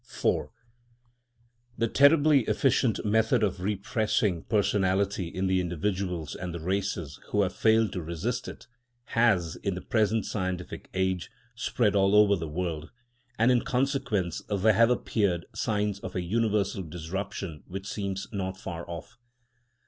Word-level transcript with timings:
IV 0.11 0.47
The 1.77 1.87
terribly 1.87 2.39
efficient 2.45 3.05
method 3.05 3.43
of 3.43 3.61
repressing 3.61 4.45
personality 4.45 5.27
in 5.27 5.45
the 5.45 5.61
individuals 5.61 6.33
and 6.33 6.55
the 6.55 6.59
races 6.59 7.19
who 7.29 7.43
have 7.43 7.53
failed 7.55 7.93
to 7.93 8.01
resist 8.01 8.47
it 8.47 8.65
has, 9.13 9.57
in 9.57 9.75
the 9.75 9.81
present 9.81 10.25
scientific 10.25 10.89
age, 10.95 11.29
spread 11.53 11.95
all 11.95 12.15
over 12.15 12.35
the 12.35 12.47
world; 12.49 12.89
and 13.37 13.51
in 13.51 13.61
consequence 13.61 14.41
there 14.49 14.73
have 14.73 14.89
appeared 14.89 15.45
signs 15.53 15.99
of 15.99 16.15
a 16.15 16.23
universal 16.23 16.81
disruption 16.81 17.61
which 17.67 17.85
seems 17.87 18.27
not 18.31 18.57
far 18.57 18.89
off. 18.89 19.19